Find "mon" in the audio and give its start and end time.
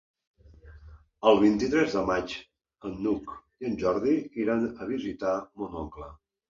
5.63-5.83